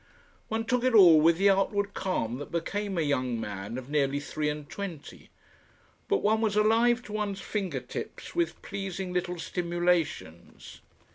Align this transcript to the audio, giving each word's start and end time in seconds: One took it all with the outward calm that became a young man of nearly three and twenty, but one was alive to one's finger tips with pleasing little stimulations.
One 0.47 0.65
took 0.65 0.83
it 0.83 0.95
all 0.95 1.21
with 1.21 1.37
the 1.37 1.51
outward 1.51 1.93
calm 1.93 2.37
that 2.39 2.51
became 2.51 2.97
a 2.97 3.03
young 3.03 3.39
man 3.39 3.77
of 3.77 3.87
nearly 3.87 4.19
three 4.19 4.49
and 4.49 4.67
twenty, 4.67 5.29
but 6.07 6.23
one 6.23 6.41
was 6.41 6.55
alive 6.55 7.03
to 7.03 7.13
one's 7.13 7.39
finger 7.39 7.79
tips 7.81 8.33
with 8.33 8.63
pleasing 8.63 9.13
little 9.13 9.37
stimulations. 9.37 10.81